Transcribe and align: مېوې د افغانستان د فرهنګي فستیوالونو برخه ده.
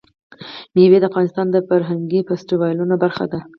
مېوې 0.73 0.97
د 1.01 1.05
افغانستان 1.09 1.47
د 1.51 1.57
فرهنګي 1.67 2.21
فستیوالونو 2.27 2.95
برخه 3.03 3.25
ده. 3.31 3.39